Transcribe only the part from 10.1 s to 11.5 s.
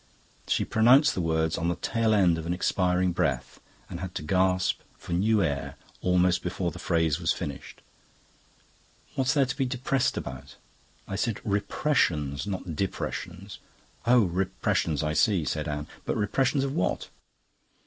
about?" "I said